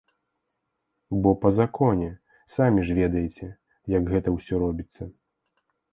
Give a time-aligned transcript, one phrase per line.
[1.25, 2.09] Бо па законе,
[2.55, 3.45] самі ж ведаеце,
[3.97, 5.03] як гэта ўсё робіцца.